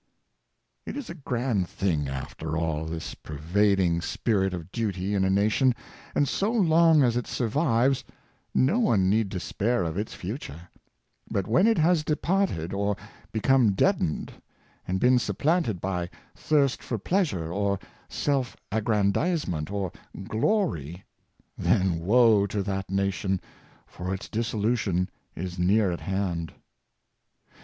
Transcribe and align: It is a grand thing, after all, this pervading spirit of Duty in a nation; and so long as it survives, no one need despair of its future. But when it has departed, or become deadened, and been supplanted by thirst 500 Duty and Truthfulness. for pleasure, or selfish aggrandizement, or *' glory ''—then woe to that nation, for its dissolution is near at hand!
It 0.83 0.97
is 0.97 1.11
a 1.11 1.13
grand 1.13 1.69
thing, 1.69 2.09
after 2.09 2.57
all, 2.57 2.85
this 2.85 3.13
pervading 3.13 4.01
spirit 4.01 4.51
of 4.51 4.71
Duty 4.71 5.13
in 5.13 5.23
a 5.23 5.29
nation; 5.29 5.75
and 6.15 6.27
so 6.27 6.51
long 6.51 7.03
as 7.03 7.15
it 7.15 7.27
survives, 7.27 8.03
no 8.51 8.79
one 8.79 9.11
need 9.11 9.29
despair 9.29 9.83
of 9.83 9.99
its 9.99 10.15
future. 10.15 10.69
But 11.29 11.45
when 11.45 11.67
it 11.67 11.77
has 11.77 12.03
departed, 12.03 12.73
or 12.73 12.97
become 13.31 13.73
deadened, 13.73 14.31
and 14.87 14.99
been 14.99 15.19
supplanted 15.19 15.79
by 15.79 16.09
thirst 16.35 16.81
500 16.81 16.81
Duty 16.81 16.81
and 16.81 16.81
Truthfulness. 16.81 16.85
for 16.87 16.97
pleasure, 17.37 17.53
or 17.53 17.79
selfish 18.09 18.59
aggrandizement, 18.71 19.69
or 19.69 19.91
*' 20.11 20.23
glory 20.29 21.03
''—then 21.69 21.99
woe 21.99 22.47
to 22.47 22.63
that 22.63 22.89
nation, 22.89 23.39
for 23.85 24.15
its 24.15 24.27
dissolution 24.27 25.11
is 25.35 25.59
near 25.59 25.91
at 25.91 26.01
hand! 26.01 26.53